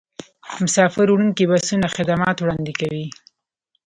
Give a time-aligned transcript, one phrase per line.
[0.63, 3.05] مسافروړونکي بسونه خدمات وړاندې کوي